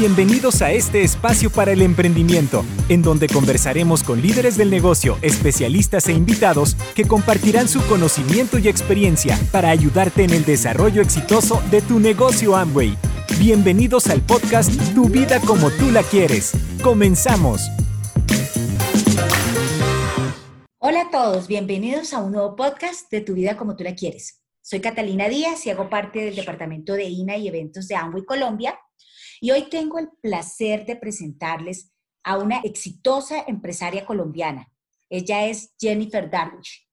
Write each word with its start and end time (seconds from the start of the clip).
Bienvenidos 0.00 0.62
a 0.62 0.72
este 0.72 1.02
espacio 1.02 1.50
para 1.50 1.72
el 1.72 1.82
emprendimiento, 1.82 2.64
en 2.88 3.02
donde 3.02 3.26
conversaremos 3.28 4.02
con 4.02 4.22
líderes 4.22 4.56
del 4.56 4.70
negocio, 4.70 5.18
especialistas 5.20 6.08
e 6.08 6.14
invitados 6.14 6.74
que 6.94 7.04
compartirán 7.04 7.68
su 7.68 7.86
conocimiento 7.86 8.56
y 8.56 8.66
experiencia 8.68 9.38
para 9.52 9.68
ayudarte 9.68 10.24
en 10.24 10.30
el 10.30 10.46
desarrollo 10.46 11.02
exitoso 11.02 11.62
de 11.70 11.82
tu 11.82 12.00
negocio 12.00 12.56
Amway. 12.56 12.96
Bienvenidos 13.38 14.06
al 14.06 14.22
podcast 14.22 14.72
Tu 14.94 15.10
vida 15.10 15.38
como 15.40 15.70
tú 15.70 15.90
la 15.90 16.02
quieres. 16.02 16.52
Comenzamos. 16.82 17.68
Hola 20.78 21.02
a 21.02 21.10
todos, 21.10 21.46
bienvenidos 21.46 22.14
a 22.14 22.20
un 22.20 22.32
nuevo 22.32 22.56
podcast 22.56 23.10
de 23.10 23.20
Tu 23.20 23.34
vida 23.34 23.58
como 23.58 23.76
tú 23.76 23.84
la 23.84 23.94
quieres. 23.94 24.40
Soy 24.62 24.80
Catalina 24.80 25.28
Díaz 25.28 25.66
y 25.66 25.70
hago 25.70 25.90
parte 25.90 26.20
del 26.20 26.36
departamento 26.36 26.94
de 26.94 27.04
INA 27.04 27.36
y 27.36 27.48
eventos 27.48 27.86
de 27.86 27.96
Amway 27.96 28.24
Colombia 28.24 28.78
y 29.40 29.50
hoy 29.50 29.68
tengo 29.70 29.98
el 29.98 30.10
placer 30.20 30.84
de 30.84 30.96
presentarles 30.96 31.90
a 32.22 32.36
una 32.36 32.58
exitosa 32.58 33.42
empresaria 33.46 34.04
colombiana. 34.04 34.70
Ella 35.08 35.46
es 35.46 35.74
Jennifer 35.80 36.30
Darwich. 36.30 36.86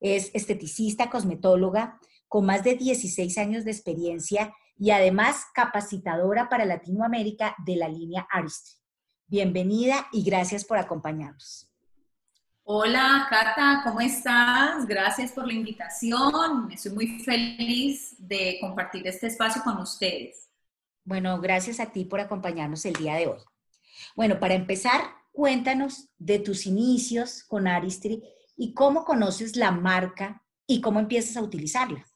Es 0.00 0.30
esteticista, 0.34 1.08
cosmetóloga, 1.08 1.98
con 2.28 2.44
más 2.44 2.62
de 2.62 2.76
16 2.76 3.38
años 3.38 3.64
de 3.64 3.70
experiencia 3.70 4.52
y 4.76 4.90
además 4.90 5.46
capacitadora 5.54 6.48
para 6.50 6.66
Latinoamérica 6.66 7.56
de 7.64 7.76
la 7.76 7.88
línea 7.88 8.26
Aristry. 8.30 8.74
Bienvenida 9.26 10.06
y 10.12 10.22
gracias 10.22 10.64
por 10.64 10.76
acompañarnos. 10.76 11.70
Hola, 12.64 13.26
Cata, 13.30 13.80
¿cómo 13.84 14.00
estás? 14.00 14.86
Gracias 14.86 15.32
por 15.32 15.46
la 15.46 15.52
invitación. 15.54 16.70
Estoy 16.70 16.92
muy 16.92 17.20
feliz 17.20 18.14
de 18.18 18.58
compartir 18.60 19.06
este 19.06 19.28
espacio 19.28 19.62
con 19.62 19.78
ustedes. 19.78 20.44
Bueno, 21.04 21.40
gracias 21.40 21.80
a 21.80 21.92
ti 21.92 22.04
por 22.04 22.20
acompañarnos 22.20 22.84
el 22.86 22.94
día 22.94 23.14
de 23.14 23.28
hoy. 23.28 23.38
Bueno, 24.16 24.40
para 24.40 24.54
empezar, 24.54 25.02
cuéntanos 25.32 26.08
de 26.18 26.38
tus 26.38 26.66
inicios 26.66 27.44
con 27.44 27.66
Aristry 27.66 28.22
y 28.56 28.72
cómo 28.72 29.04
conoces 29.04 29.56
la 29.56 29.70
marca 29.70 30.42
y 30.66 30.80
cómo 30.80 31.00
empiezas 31.00 31.36
a 31.36 31.42
utilizarla. 31.42 32.06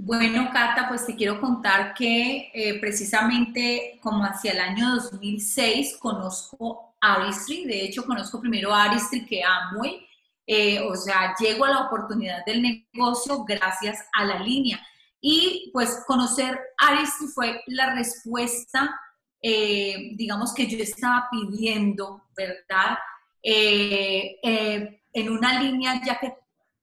Bueno, 0.00 0.48
Cata, 0.52 0.88
pues 0.88 1.04
te 1.04 1.16
quiero 1.16 1.40
contar 1.40 1.92
que 1.92 2.52
eh, 2.54 2.78
precisamente 2.80 3.98
como 4.00 4.24
hacia 4.24 4.52
el 4.52 4.60
año 4.60 4.94
2006 4.94 5.96
conozco 5.98 6.94
Aristry, 7.00 7.64
de 7.64 7.84
hecho 7.84 8.06
conozco 8.06 8.40
primero 8.40 8.72
Aristry 8.72 9.26
que 9.26 9.42
Amway, 9.42 10.06
eh, 10.46 10.80
o 10.80 10.94
sea, 10.94 11.34
llego 11.38 11.64
a 11.64 11.70
la 11.70 11.80
oportunidad 11.82 12.44
del 12.46 12.62
negocio 12.62 13.44
gracias 13.44 14.06
a 14.14 14.24
la 14.24 14.38
línea. 14.38 14.80
Y 15.20 15.70
pues 15.72 16.04
conocer 16.06 16.58
Aristry 16.78 17.26
fue 17.28 17.60
la 17.66 17.94
respuesta, 17.94 18.98
eh, 19.42 20.12
digamos, 20.14 20.54
que 20.54 20.66
yo 20.66 20.78
estaba 20.78 21.28
pidiendo, 21.30 22.24
¿verdad? 22.36 22.98
Eh, 23.42 24.36
eh, 24.42 25.02
en 25.12 25.30
una 25.30 25.60
línea, 25.60 26.00
ya 26.04 26.18
que 26.18 26.34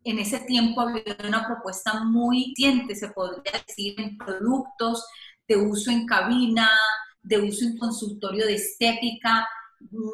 en 0.03 0.19
ese 0.19 0.39
tiempo 0.39 0.81
había 0.81 1.03
una 1.27 1.45
propuesta 1.45 2.03
muy 2.03 2.53
ciente, 2.55 2.95
se 2.95 3.09
podría 3.09 3.63
decir, 3.65 3.99
en 3.99 4.17
productos 4.17 5.05
de 5.47 5.57
uso 5.57 5.91
en 5.91 6.05
cabina, 6.05 6.69
de 7.23 7.39
uso 7.39 7.65
en 7.65 7.77
consultorio 7.77 8.45
de 8.45 8.55
estética. 8.55 9.47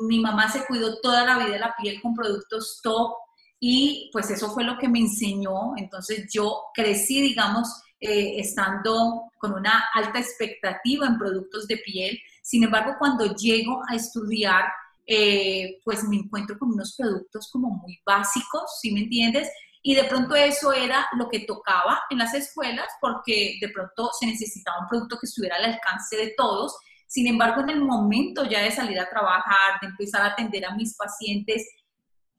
Mi 0.07 0.19
mamá 0.19 0.49
se 0.49 0.65
cuidó 0.65 0.99
toda 1.01 1.25
la 1.25 1.37
vida 1.37 1.53
de 1.53 1.59
la 1.59 1.75
piel 1.81 2.01
con 2.01 2.15
productos 2.15 2.79
top 2.81 3.13
y 3.59 4.09
pues 4.11 4.29
eso 4.31 4.49
fue 4.51 4.63
lo 4.63 4.77
que 4.77 4.87
me 4.87 4.99
enseñó. 4.99 5.75
Entonces 5.77 6.29
yo 6.31 6.63
crecí, 6.73 7.21
digamos, 7.21 7.67
eh, 8.01 8.39
estando 8.39 9.29
con 9.37 9.53
una 9.53 9.85
alta 9.93 10.19
expectativa 10.19 11.05
en 11.05 11.19
productos 11.19 11.67
de 11.67 11.77
piel. 11.77 12.19
Sin 12.41 12.63
embargo, 12.63 12.95
cuando 12.97 13.35
llego 13.35 13.79
a 13.87 13.95
estudiar, 13.95 14.65
eh, 15.05 15.79
pues 15.85 16.03
me 16.05 16.15
encuentro 16.15 16.57
con 16.57 16.71
unos 16.71 16.95
productos 16.97 17.49
como 17.51 17.69
muy 17.69 17.99
básicos, 18.03 18.79
¿sí 18.81 18.91
me 18.91 19.01
entiendes? 19.01 19.49
Y 19.83 19.93
de 19.93 20.05
pronto 20.05 20.33
eso 20.33 20.73
era 20.73 21.07
lo 21.15 21.29
que 21.29 21.41
tocaba 21.41 22.01
en 22.09 22.17
las 22.17 22.33
escuelas 22.33 22.87
porque 22.99 23.57
de 23.61 23.69
pronto 23.69 24.09
se 24.19 24.25
necesitaba 24.25 24.81
un 24.81 24.87
producto 24.87 25.17
que 25.19 25.27
estuviera 25.27 25.57
al 25.57 25.65
alcance 25.65 26.17
de 26.17 26.33
todos. 26.35 26.75
Sin 27.07 27.27
embargo, 27.27 27.61
en 27.61 27.69
el 27.69 27.81
momento 27.81 28.45
ya 28.45 28.61
de 28.61 28.71
salir 28.71 28.99
a 28.99 29.09
trabajar, 29.09 29.79
de 29.79 29.87
empezar 29.87 30.23
a 30.23 30.33
atender 30.33 30.65
a 30.65 30.75
mis 30.75 30.95
pacientes, 30.95 31.67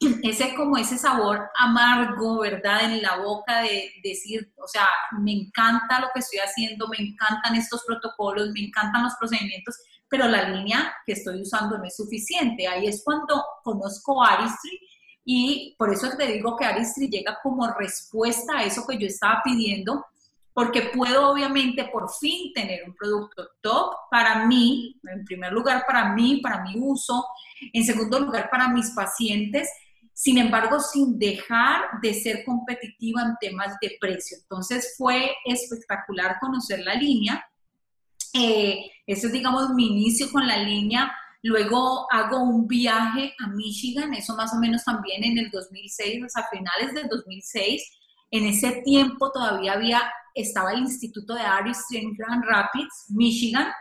ese 0.22 0.54
como 0.54 0.76
ese 0.76 0.98
sabor 0.98 1.48
amargo, 1.56 2.40
¿verdad? 2.40 2.84
En 2.84 3.02
la 3.02 3.16
boca 3.18 3.62
de 3.62 3.90
decir, 4.02 4.52
o 4.56 4.66
sea, 4.66 4.88
me 5.20 5.32
encanta 5.32 6.00
lo 6.00 6.08
que 6.12 6.20
estoy 6.20 6.40
haciendo, 6.40 6.88
me 6.88 6.98
encantan 6.98 7.54
estos 7.56 7.84
protocolos, 7.86 8.50
me 8.50 8.66
encantan 8.66 9.04
los 9.04 9.14
procedimientos, 9.16 9.76
pero 10.08 10.28
la 10.28 10.48
línea 10.48 10.92
que 11.06 11.12
estoy 11.12 11.40
usando 11.40 11.78
no 11.78 11.84
es 11.84 11.96
suficiente. 11.96 12.66
Ahí 12.66 12.86
es 12.86 13.02
cuando 13.04 13.42
conozco 13.62 14.22
Aristry 14.22 14.78
y 15.24 15.74
por 15.78 15.92
eso 15.92 16.08
te 16.16 16.26
digo 16.26 16.56
que 16.56 16.64
Aristry 16.64 17.08
llega 17.08 17.38
como 17.42 17.66
respuesta 17.72 18.58
a 18.58 18.64
eso 18.64 18.86
que 18.86 18.98
yo 18.98 19.06
estaba 19.06 19.40
pidiendo, 19.44 20.04
porque 20.52 20.90
puedo 20.94 21.30
obviamente 21.30 21.88
por 21.90 22.10
fin 22.10 22.52
tener 22.52 22.84
un 22.86 22.94
producto 22.94 23.48
top 23.62 23.94
para 24.10 24.46
mí, 24.46 25.00
en 25.04 25.24
primer 25.24 25.52
lugar 25.52 25.84
para 25.86 26.12
mí, 26.12 26.40
para 26.42 26.62
mi 26.62 26.74
uso, 26.78 27.24
en 27.72 27.84
segundo 27.84 28.18
lugar 28.18 28.50
para 28.50 28.68
mis 28.68 28.90
pacientes 28.90 29.68
sin 30.22 30.38
embargo, 30.38 30.78
sin 30.78 31.18
dejar 31.18 32.00
de 32.00 32.14
ser 32.14 32.44
competitiva 32.44 33.22
en 33.22 33.34
temas 33.40 33.76
de 33.80 33.96
precio. 34.00 34.36
Entonces 34.40 34.94
fue 34.96 35.34
espectacular 35.44 36.38
conocer 36.40 36.78
la 36.84 36.94
línea. 36.94 37.44
Eh, 38.32 38.88
ese 39.04 39.26
es, 39.26 39.32
digamos, 39.32 39.70
mi 39.70 39.88
inicio 39.88 40.30
con 40.30 40.46
la 40.46 40.58
línea. 40.58 41.12
Luego 41.42 42.06
hago 42.08 42.38
un 42.38 42.68
viaje 42.68 43.34
a 43.40 43.48
Michigan, 43.48 44.14
eso 44.14 44.36
más 44.36 44.54
o 44.54 44.60
menos 44.60 44.84
también 44.84 45.24
en 45.24 45.38
el 45.38 45.50
2006, 45.50 46.24
a 46.36 46.48
finales 46.50 46.94
del 46.94 47.08
2006. 47.08 47.82
En 48.30 48.46
ese 48.46 48.80
tiempo 48.84 49.32
todavía 49.32 49.72
había, 49.72 50.02
estaba 50.36 50.72
el 50.72 50.82
Instituto 50.82 51.34
de 51.34 51.42
Artistry 51.42 51.98
en 51.98 52.14
Grand 52.14 52.44
Rapids, 52.44 53.06
Michigan, 53.08 53.72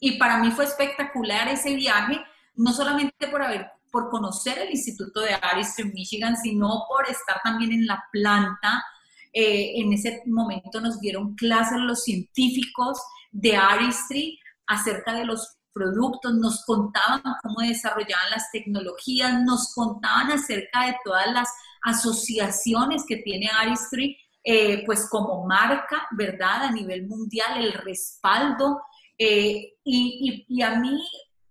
y 0.00 0.12
para 0.12 0.38
mí 0.38 0.50
fue 0.50 0.64
espectacular 0.64 1.46
ese 1.48 1.74
viaje, 1.74 2.24
no 2.54 2.72
solamente 2.72 3.28
por 3.28 3.42
haber 3.42 3.70
por 3.90 4.10
conocer 4.10 4.58
el 4.58 4.70
Instituto 4.70 5.20
de 5.20 5.34
Aristry 5.34 5.84
en 5.84 5.92
Michigan, 5.92 6.36
sino 6.36 6.84
por 6.88 7.08
estar 7.08 7.40
también 7.42 7.72
en 7.72 7.86
la 7.86 8.02
planta. 8.12 8.84
Eh, 9.32 9.72
en 9.76 9.92
ese 9.92 10.22
momento 10.26 10.80
nos 10.80 11.00
dieron 11.00 11.34
clases 11.34 11.78
los 11.78 12.02
científicos 12.02 12.98
de 13.30 13.56
Aristry 13.56 14.38
acerca 14.66 15.12
de 15.14 15.24
los 15.24 15.58
productos, 15.72 16.34
nos 16.34 16.64
contaban 16.64 17.22
cómo 17.42 17.60
desarrollaban 17.60 18.30
las 18.30 18.50
tecnologías, 18.50 19.42
nos 19.44 19.72
contaban 19.74 20.32
acerca 20.32 20.86
de 20.86 20.96
todas 21.04 21.32
las 21.32 21.48
asociaciones 21.84 23.04
que 23.06 23.18
tiene 23.18 23.48
Aristry, 23.48 24.16
eh, 24.42 24.82
pues 24.86 25.08
como 25.08 25.46
marca, 25.46 26.08
¿verdad? 26.12 26.64
A 26.64 26.72
nivel 26.72 27.06
mundial, 27.06 27.58
el 27.58 27.72
respaldo. 27.72 28.80
Eh, 29.18 29.74
y, 29.84 30.62
a 30.62 30.78
mí 30.78 30.96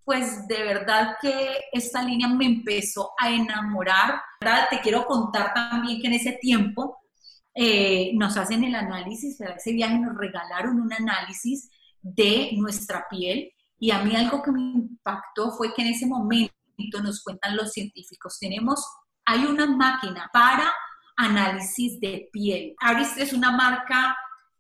pues 0.08 0.48
de 0.48 0.64
verdad 0.64 1.18
que 1.22 1.66
esta 1.74 2.02
línea 2.02 2.30
me 2.30 2.46
empezó 2.46 3.12
a 3.20 3.30
enamorar. 3.30 4.22
¿verdad? 4.40 4.68
Te 4.70 4.80
quiero 4.80 5.06
contar 5.06 5.54
también 5.54 6.00
que 6.00 6.08
en 6.08 6.14
ese 6.14 6.32
tiempo 6.40 7.00
eh, 7.54 8.12
nos 8.14 8.38
hacen 8.38 8.64
el 8.64 8.74
análisis, 8.74 9.38
para 9.38 9.56
ese 9.56 9.74
viaje 9.74 10.00
nos 10.00 10.16
regalaron 10.16 10.80
un 10.80 10.94
análisis 10.94 11.70
de 12.02 12.52
nuestra 12.54 13.06
piel 13.10 13.52
y 13.80 13.92
a 13.92 14.02
mí 14.02 14.16
algo 14.16 14.42
que 14.42 14.52
me 14.54 14.62
impactó 14.62 15.52
fue 15.52 15.74
que 15.74 15.82
en 15.82 15.90
ese 15.90 16.06
momento 16.06 16.54
nos 17.04 17.22
cuentan 17.22 17.58
los 17.58 17.74
científicos, 17.74 18.40
tenemos, 18.40 18.86
hay 19.26 19.44
una 19.44 19.66
máquina 19.66 20.30
para 20.32 20.72
análisis 21.18 22.00
de 22.00 22.30
piel. 22.32 22.76
Aris 22.80 23.18
es 23.18 23.34
una 23.34 23.52
marca 23.52 24.16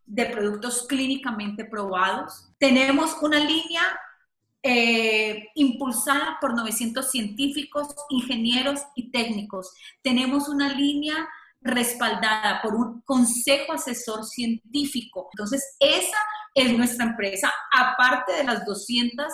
de 0.05 0.25
productos 0.25 0.85
clínicamente 0.89 1.63
probados. 1.63 2.49
Tenemos 2.59 3.15
una 3.21 3.39
línea 3.39 3.81
eh, 4.69 5.49
impulsada 5.55 6.37
por 6.41 6.53
900 6.53 7.09
científicos, 7.09 7.87
ingenieros 8.09 8.81
y 8.95 9.11
técnicos. 9.11 9.71
Tenemos 10.01 10.49
una 10.49 10.73
línea 10.73 11.25
respaldada 11.61 12.61
por 12.61 12.75
un 12.75 13.01
consejo 13.03 13.71
asesor 13.71 14.25
científico. 14.25 15.29
Entonces, 15.31 15.77
esa 15.79 16.17
es 16.53 16.77
nuestra 16.77 17.05
empresa, 17.05 17.49
aparte 17.71 18.33
de 18.33 18.43
las 18.43 18.65
200, 18.65 19.25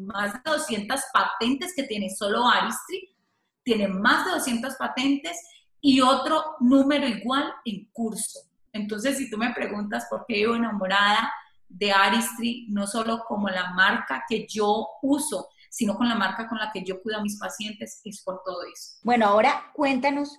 más 0.00 0.34
de 0.34 0.40
200 0.44 1.00
patentes 1.10 1.72
que 1.74 1.84
tiene 1.84 2.10
solo 2.10 2.46
Aristry, 2.46 3.16
tiene 3.64 3.88
más 3.88 4.26
de 4.26 4.32
200 4.32 4.74
patentes 4.76 5.38
y 5.80 6.02
otro 6.02 6.56
número 6.60 7.08
igual 7.08 7.50
en 7.64 7.88
curso. 7.92 8.40
Entonces, 8.74 9.16
si 9.16 9.30
tú 9.30 9.38
me 9.38 9.54
preguntas 9.54 10.06
por 10.10 10.26
qué 10.28 10.34
vivo 10.34 10.54
enamorada 10.54 11.32
de 11.68 11.92
Aristry, 11.92 12.66
no 12.70 12.86
solo 12.86 13.24
como 13.26 13.48
la 13.48 13.72
marca 13.74 14.24
que 14.28 14.46
yo 14.48 14.86
uso, 15.02 15.48
sino 15.70 15.96
con 15.96 16.08
la 16.08 16.14
marca 16.14 16.48
con 16.48 16.58
la 16.58 16.70
que 16.72 16.84
yo 16.84 17.02
cuido 17.02 17.18
a 17.18 17.22
mis 17.22 17.38
pacientes, 17.38 18.00
es 18.04 18.22
por 18.22 18.42
todo 18.44 18.62
eso. 18.64 18.98
Bueno, 19.02 19.26
ahora 19.26 19.70
cuéntanos 19.74 20.30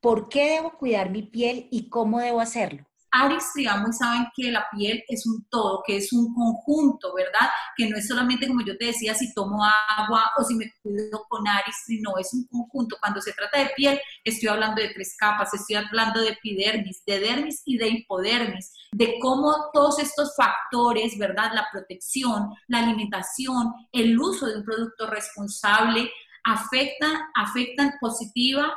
por 0.00 0.28
qué 0.28 0.50
debo 0.50 0.72
cuidar 0.72 1.10
mi 1.10 1.22
piel 1.22 1.68
y 1.70 1.88
cómo 1.88 2.18
debo 2.18 2.40
hacerlo. 2.40 2.84
Aristry 3.12 3.64
y 3.64 3.92
saben 3.92 4.26
que 4.34 4.50
la 4.50 4.66
piel 4.70 5.04
es 5.06 5.26
un 5.26 5.44
todo, 5.50 5.82
que 5.86 5.98
es 5.98 6.12
un 6.12 6.34
conjunto, 6.34 7.14
¿verdad? 7.14 7.48
Que 7.76 7.88
no 7.88 7.96
es 7.96 8.08
solamente 8.08 8.48
como 8.48 8.64
yo 8.64 8.76
te 8.78 8.86
decía, 8.86 9.14
si 9.14 9.32
tomo 9.34 9.62
agua 9.96 10.30
o 10.38 10.44
si 10.44 10.54
me 10.54 10.72
cuido 10.82 11.24
con 11.28 11.46
Aristry, 11.46 12.00
no, 12.00 12.16
es 12.18 12.32
un 12.32 12.46
conjunto. 12.46 12.96
Cuando 12.98 13.20
se 13.20 13.32
trata 13.34 13.58
de 13.58 13.70
piel, 13.76 14.00
estoy 14.24 14.48
hablando 14.48 14.80
de 14.80 14.88
tres 14.88 15.14
capas, 15.18 15.52
estoy 15.52 15.76
hablando 15.76 16.20
de 16.20 16.30
epidermis, 16.30 17.04
de 17.04 17.20
dermis 17.20 17.62
y 17.66 17.76
de 17.76 17.88
hipodermis, 17.88 18.72
de 18.92 19.18
cómo 19.20 19.70
todos 19.72 19.98
estos 19.98 20.34
factores, 20.34 21.18
¿verdad? 21.18 21.52
La 21.54 21.68
protección, 21.70 22.50
la 22.68 22.78
alimentación, 22.78 23.74
el 23.92 24.18
uso 24.18 24.46
de 24.46 24.56
un 24.56 24.64
producto 24.64 25.06
responsable, 25.06 26.10
afectan, 26.44 27.12
afectan 27.34 27.92
positiva 28.00 28.74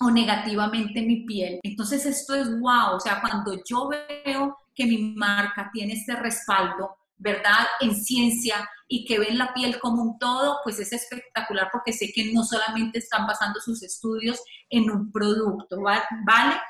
o 0.00 0.10
negativamente 0.10 1.02
mi 1.02 1.24
piel. 1.24 1.60
Entonces 1.62 2.04
esto 2.06 2.34
es 2.34 2.48
wow, 2.60 2.96
o 2.96 3.00
sea, 3.00 3.20
cuando 3.20 3.62
yo 3.64 3.88
veo 3.88 4.56
que 4.74 4.84
mi 4.84 5.14
marca 5.14 5.70
tiene 5.72 5.94
este 5.94 6.14
respaldo, 6.16 6.96
¿verdad? 7.16 7.66
En 7.80 7.94
ciencia 7.94 8.68
y 8.88 9.04
que 9.04 9.18
ven 9.18 9.38
la 9.38 9.54
piel 9.54 9.78
como 9.80 10.02
un 10.02 10.18
todo, 10.18 10.58
pues 10.62 10.78
es 10.78 10.92
espectacular 10.92 11.68
porque 11.72 11.92
sé 11.92 12.12
que 12.14 12.32
no 12.32 12.44
solamente 12.44 12.98
están 12.98 13.26
basando 13.26 13.60
sus 13.60 13.82
estudios 13.82 14.40
en 14.68 14.90
un 14.90 15.10
producto, 15.10 15.80
¿vale? 15.80 16.60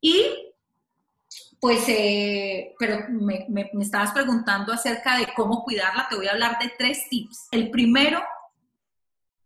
Y 0.00 0.52
pues, 1.60 1.84
eh, 1.88 2.74
pero 2.78 3.06
me, 3.08 3.46
me, 3.48 3.70
me 3.72 3.82
estabas 3.82 4.12
preguntando 4.12 4.72
acerca 4.72 5.16
de 5.18 5.28
cómo 5.34 5.64
cuidarla, 5.64 6.06
te 6.08 6.16
voy 6.16 6.28
a 6.28 6.32
hablar 6.32 6.58
de 6.58 6.72
tres 6.78 7.08
tips. 7.08 7.48
El 7.50 7.70
primero, 7.70 8.22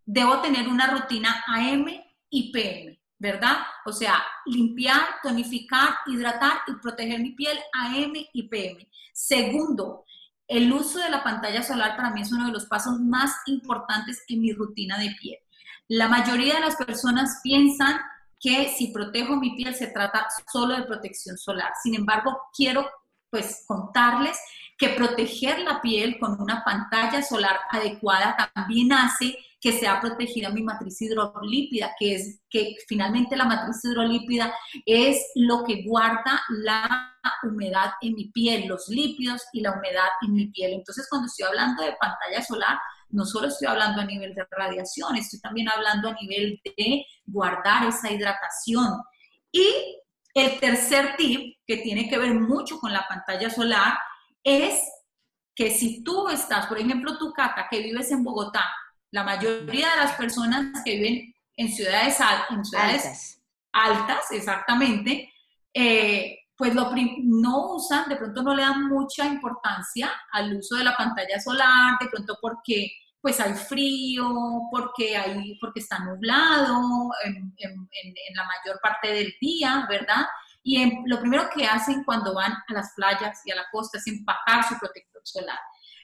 debo 0.05 0.41
tener 0.41 0.69
una 0.69 0.89
rutina 0.89 1.43
AM 1.47 1.87
y 2.29 2.53
PM. 2.53 3.02
¿Verdad? 3.23 3.59
O 3.85 3.93
sea, 3.93 4.21
limpiar, 4.47 5.01
tonificar, 5.23 5.91
hidratar 6.07 6.63
y 6.67 6.75
proteger 6.83 7.21
mi 7.21 7.31
piel 7.31 7.57
AM 7.73 8.15
y 8.33 8.49
PM. 8.49 8.89
Segundo, 9.13 10.05
el 10.49 10.73
uso 10.73 10.99
de 10.99 11.09
la 11.09 11.23
pantalla 11.23 11.63
solar 11.63 11.95
para 11.97 12.11
mí 12.11 12.23
es 12.23 12.33
uno 12.33 12.47
de 12.47 12.53
los 12.53 12.67
pasos 12.67 12.99
más 12.99 13.33
importantes 13.47 14.25
en 14.27 14.41
mi 14.41 14.53
rutina 14.53 14.99
de 14.99 15.15
piel. 15.21 15.39
La 15.87 16.09
mayoría 16.09 16.55
de 16.55 16.63
las 16.63 16.75
personas 16.75 17.39
piensan 17.45 18.01
que 18.41 18.69
si 18.77 18.89
protejo 18.89 19.37
mi 19.37 19.55
piel 19.55 19.77
se 19.77 19.87
trata 19.87 20.27
solo 20.53 20.75
de 20.75 20.83
protección 20.83 21.39
solar. 21.39 21.71
Sin 21.81 21.95
embargo, 21.95 22.37
quiero 22.53 22.91
pues 23.31 23.65
contarles 23.69 24.37
que 24.77 24.89
proteger 24.89 25.61
la 25.61 25.81
piel 25.81 26.19
con 26.19 26.41
una 26.41 26.65
pantalla 26.65 27.23
solar 27.23 27.61
adecuada 27.71 28.51
también 28.53 28.93
hace 28.93 29.39
que 29.63 29.73
sea 29.73 30.01
protegida 30.01 30.51
mi 30.51 30.65
matriz 30.65 31.01
hidrolípida, 31.01 31.93
que 31.97 32.17
es 32.17 32.41
que 32.51 32.75
finalmente 32.89 33.37
la 33.37 33.45
matriz 33.45 33.77
hidrolípida 33.85 34.53
es 34.85 35.25
lo 35.37 35.63
que 35.63 35.85
guarda 35.85 36.43
la 36.49 37.17
humedad 37.45 37.93
en 38.01 38.15
mi 38.15 38.25
piel, 38.33 38.67
los 38.67 38.89
lípidos 38.89 39.41
y 39.53 39.61
la 39.61 39.71
humedad 39.71 40.09
en 40.23 40.33
mi 40.33 40.49
piel. 40.49 40.73
Entonces, 40.73 41.07
cuando 41.09 41.27
estoy 41.27 41.47
hablando 41.47 41.85
de 41.85 41.95
pantalla 42.01 42.43
solar, 42.43 42.77
no 43.11 43.25
solo 43.25 43.47
estoy 43.47 43.69
hablando 43.69 44.03
a 44.03 44.05
nivel 44.05 44.35
de 44.35 44.45
radiación, 44.51 45.15
estoy 45.15 45.39
también 45.39 45.69
hablando 45.69 46.09
a 46.09 46.15
nivel 46.21 46.61
de 46.65 47.07
guardar 47.25 47.87
esa 47.87 48.11
hidratación. 48.11 49.01
Y 49.53 49.65
el 50.35 50.59
tercer 50.59 51.15
tip, 51.17 51.57
que 51.65 51.77
tiene 51.77 52.09
que 52.09 52.19
ver 52.19 52.35
mucho 52.35 52.81
con 52.81 52.93
la 52.93 53.07
pantalla 53.07 53.49
solar, 53.49 53.97
es 54.43 54.81
que 55.55 55.71
si 55.71 56.03
tú 56.03 56.29
estás, 56.29 56.67
por 56.67 56.81
ejemplo, 56.81 57.17
tú, 57.17 57.33
Cata, 57.33 57.69
que 57.71 57.81
vives 57.81 58.11
en 58.11 58.25
Bogotá, 58.25 58.65
la 59.13 59.23
mayoría 59.23 59.91
de 59.91 59.97
las 59.99 60.13
personas 60.13 60.83
que 60.85 60.97
viven 60.97 61.35
en 61.57 61.69
ciudades, 61.71 62.19
en 62.51 62.65
ciudades 62.65 63.41
altas. 63.73 64.31
exactamente, 64.33 65.33
eh, 65.73 66.39
pues 66.57 66.75
lo 66.75 66.91
no 67.25 67.75
usan, 67.75 68.09
de 68.09 68.17
pronto 68.17 68.43
no 68.43 68.55
le 68.55 68.63
dan 68.63 68.89
mucha 68.89 69.27
importancia 69.27 70.11
al 70.33 70.57
uso 70.57 70.77
de 70.77 70.85
la 70.85 70.97
pantalla 70.97 71.39
solar, 71.41 71.99
de 72.01 72.09
pronto 72.09 72.39
porque 72.41 72.91
pues 73.21 73.39
hay 73.39 73.55
frío, 73.55 74.29
porque, 74.71 75.17
hay, 75.17 75.57
porque 75.61 75.81
está 75.81 76.01
nublado 76.01 77.11
en, 77.25 77.55
la 78.35 78.45
mayor 78.45 78.81
parte 78.83 79.13
del 79.13 79.33
día, 79.41 79.87
¿verdad? 79.89 80.27
Y 80.65 81.07
lo 81.07 81.21
primero 81.21 81.49
que 81.55 81.65
hacen 81.67 82.03
cuando 82.05 82.35
van 82.35 82.53
a 82.53 82.73
las 82.73 82.93
playas 82.97 83.41
y 83.45 83.53
a 83.53 83.57
la 83.57 83.67
costa 83.71 83.99
es 83.99 84.07
empacar 84.09 84.65
su 84.69 84.77
protector 84.79 85.23
solar. 85.25 85.59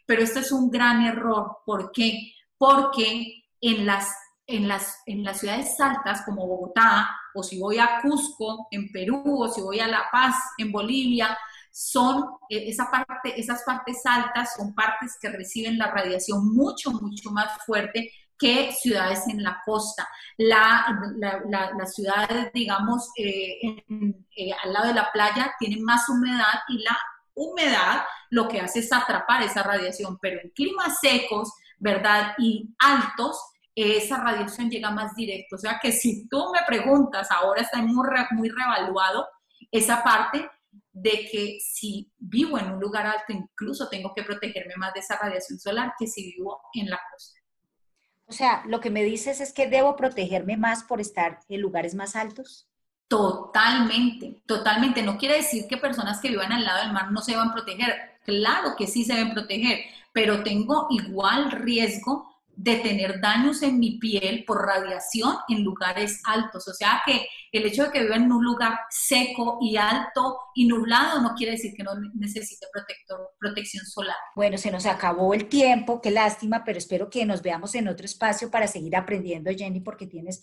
Pero 0.07 0.23
esto 0.23 0.39
es 0.39 0.53
un 0.53 0.71
gran 0.71 1.05
error. 1.05 1.59
¿Por 1.67 1.91
qué? 1.93 2.33
Porque 2.59 3.45
en 3.61 3.87
las, 3.87 4.15
en 4.47 4.69
las, 4.69 4.99
en 5.07 5.25
las 5.25 5.41
ciudades 5.41 5.79
altas 5.81 6.23
como 6.25 6.47
Bogotá, 6.47 7.09
o 7.35 7.43
si 7.43 7.59
voy 7.59 7.79
a 7.79 8.01
Cusco 8.03 8.67
en 8.71 8.91
Perú, 8.93 9.23
o 9.43 9.49
si 9.49 9.61
voy 9.61 9.81
a 9.81 9.89
La 9.89 10.09
Paz 10.11 10.35
en 10.59 10.73
Bolivia, 10.73 11.37
son 11.71 12.25
eh, 12.51 12.65
esa 12.69 12.91
parte, 12.91 13.39
esas 13.39 13.63
partes 13.63 14.05
altas 14.05 14.55
son 14.57 14.75
partes 14.75 15.17
que 15.21 15.29
reciben 15.29 15.79
la 15.79 15.91
radiación 15.91 16.53
mucho, 16.55 16.91
mucho 16.91 17.31
más 17.31 17.65
fuerte 17.65 18.11
que 18.39 18.73
ciudades 18.73 19.27
en 19.29 19.43
la 19.43 19.61
costa. 19.65 20.09
La, 20.37 20.87
las 21.77 21.95
ciudades, 21.95 22.53
digamos, 22.53 23.11
eh, 23.17 23.83
eh, 23.89 24.53
al 24.65 24.73
lado 24.73 24.89
de 24.89 24.95
la 24.95 25.11
playa 25.13 25.55
tienen 25.59 25.83
más 25.83 26.09
humedad 26.09 26.61
y 26.69 26.83
la 26.83 26.97
humedad 27.35 28.05
lo 28.31 28.49
que 28.49 28.61
hace 28.61 28.81
es 28.81 28.93
atrapar 28.93 29.43
esa 29.43 29.63
radiación, 29.63 30.19
pero 30.21 30.41
en 30.41 30.51
climas 30.51 30.99
secos, 31.01 31.53
¿verdad? 31.79 32.35
Y 32.39 32.75
altos, 32.79 33.41
esa 33.75 34.23
radiación 34.23 34.71
llega 34.71 34.91
más 34.91 35.15
directo. 35.15 35.57
O 35.57 35.59
sea 35.59 35.79
que 35.81 35.93
si 35.93 36.29
tú 36.29 36.51
me 36.53 36.61
preguntas, 36.67 37.29
ahora 37.31 37.63
está 37.63 37.79
muy, 37.79 38.09
muy 38.33 38.49
revaluado 38.49 39.27
esa 39.71 40.03
parte 40.03 40.49
de 40.93 41.29
que 41.31 41.59
si 41.61 42.11
vivo 42.19 42.59
en 42.59 42.73
un 42.73 42.81
lugar 42.81 43.07
alto, 43.07 43.33
incluso 43.33 43.89
tengo 43.89 44.13
que 44.15 44.25
protegerme 44.25 44.75
más 44.77 44.95
de 44.95 45.01
esa 45.01 45.17
radiación 45.17 45.59
solar 45.59 45.93
que 45.99 46.07
si 46.07 46.33
vivo 46.33 46.61
en 46.75 46.91
la 46.91 46.99
costa. 47.13 47.39
O 48.27 48.33
sea, 48.33 48.63
lo 48.67 48.81
que 48.81 48.91
me 48.91 49.05
dices 49.05 49.41
es 49.41 49.53
que 49.53 49.69
debo 49.69 49.97
protegerme 49.97 50.57
más 50.57 50.85
por 50.85 51.01
estar 51.01 51.41
en 51.49 51.61
lugares 51.61 51.95
más 51.95 52.15
altos. 52.15 52.69
Totalmente, 53.09 54.43
totalmente. 54.45 55.03
No 55.03 55.17
quiere 55.17 55.37
decir 55.37 55.67
que 55.67 55.79
personas 55.79 56.21
que 56.21 56.29
vivan 56.29 56.53
al 56.53 56.65
lado 56.65 56.83
del 56.83 56.93
mar 56.93 57.11
no 57.11 57.23
se 57.23 57.35
van 57.35 57.49
a 57.49 57.55
proteger. 57.55 58.19
Claro 58.25 58.75
que 58.77 58.87
sí 58.87 59.05
se 59.05 59.15
deben 59.15 59.33
proteger, 59.33 59.81
pero 60.13 60.43
tengo 60.43 60.87
igual 60.91 61.51
riesgo 61.51 62.29
de 62.59 62.75
tener 62.79 63.21
daños 63.21 63.63
en 63.63 63.79
mi 63.79 63.99
piel 63.99 64.45
por 64.45 64.67
radiación 64.67 65.37
en 65.49 65.63
lugares 65.63 66.21
altos. 66.25 66.67
O 66.67 66.75
sea 66.75 67.01
que 67.07 67.25
el 67.53 67.65
hecho 67.65 67.85
de 67.85 67.93
que 67.93 68.03
viva 68.03 68.17
en 68.17 68.33
un 68.33 68.45
lugar 68.45 68.81
seco 68.91 69.59
y 69.63 69.77
alto 69.77 70.37
y 70.57 70.67
nublado 70.67 71.23
no 71.23 71.35
quiere 71.35 71.53
decir 71.53 71.73
que 71.77 71.85
no 71.85 71.93
necesite 72.15 72.67
protector, 72.73 73.31
protección 73.39 73.87
solar. 73.87 74.17
Bueno, 74.35 74.59
se 74.59 74.73
nos 74.73 74.87
acabó 74.87 75.35
el 75.35 75.49
tiempo, 75.49 76.01
qué 76.01 76.11
lástima, 76.11 76.65
pero 76.65 76.79
espero 76.79 77.09
que 77.09 77.25
nos 77.25 77.43
veamos 77.43 77.77
en 77.77 77.87
otro 77.87 78.07
espacio 78.07 78.51
para 78.51 78.67
seguir 78.67 78.97
aprendiendo, 78.97 79.53
Jenny, 79.57 79.79
porque 79.79 80.09
tienes 80.09 80.43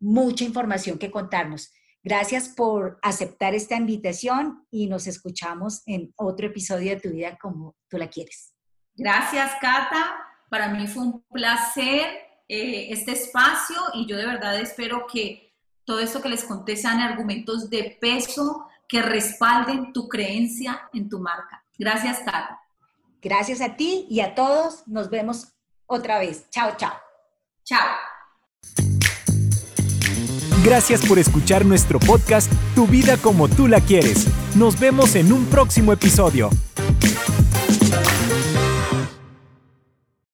mucha 0.00 0.42
información 0.42 0.98
que 0.98 1.12
contarnos. 1.12 1.72
Gracias 2.02 2.48
por 2.48 2.98
aceptar 3.02 3.54
esta 3.54 3.76
invitación 3.76 4.66
y 4.72 4.88
nos 4.88 5.06
escuchamos 5.06 5.82
en 5.86 6.12
otro 6.16 6.48
episodio 6.48 6.90
de 6.90 7.00
Tu 7.00 7.10
vida 7.10 7.38
como 7.40 7.76
tú 7.88 7.98
la 7.98 8.08
quieres. 8.08 8.51
Gracias, 8.94 9.52
Cata. 9.60 10.16
Para 10.48 10.68
mí 10.68 10.86
fue 10.86 11.02
un 11.02 11.22
placer 11.32 12.06
eh, 12.48 12.88
este 12.90 13.12
espacio 13.12 13.76
y 13.94 14.06
yo 14.06 14.16
de 14.16 14.26
verdad 14.26 14.58
espero 14.60 15.06
que 15.06 15.54
todo 15.84 16.00
esto 16.00 16.20
que 16.20 16.28
les 16.28 16.44
conté 16.44 16.76
sean 16.76 17.00
argumentos 17.00 17.70
de 17.70 17.96
peso 18.00 18.66
que 18.88 19.00
respalden 19.00 19.92
tu 19.92 20.08
creencia 20.08 20.88
en 20.92 21.08
tu 21.08 21.18
marca. 21.18 21.64
Gracias, 21.78 22.18
Cata. 22.18 22.60
Gracias 23.22 23.60
a 23.60 23.76
ti 23.76 24.06
y 24.10 24.20
a 24.20 24.34
todos. 24.34 24.86
Nos 24.86 25.08
vemos 25.08 25.48
otra 25.86 26.18
vez. 26.18 26.48
Chao, 26.50 26.76
chao. 26.76 26.92
Chao. 27.64 27.96
Gracias 30.64 31.04
por 31.06 31.18
escuchar 31.18 31.64
nuestro 31.64 31.98
podcast 31.98 32.52
Tu 32.74 32.86
vida 32.86 33.16
como 33.16 33.48
tú 33.48 33.66
la 33.66 33.80
quieres. 33.80 34.28
Nos 34.54 34.78
vemos 34.78 35.14
en 35.16 35.32
un 35.32 35.46
próximo 35.46 35.92
episodio. 35.92 36.50